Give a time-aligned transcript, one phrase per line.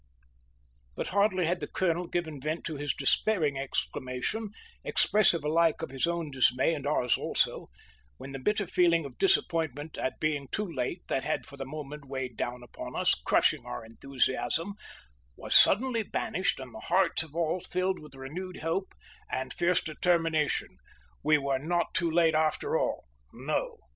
[0.95, 4.49] But hardly had the colonel given vent to his despairing exclamation,
[4.83, 7.69] expressive alike of his own dismay and ours also,
[8.17, 12.05] when the bitter feeling of disappointment at being too late, that had for the moment
[12.05, 14.73] weighed down upon us, crushing our enthusiasm,
[15.37, 18.95] was suddenly banished and the hearts of all filled with renewed hope
[19.29, 20.77] and fierce determination.
[21.21, 23.05] We were not too late after all!
[23.31, 23.77] No.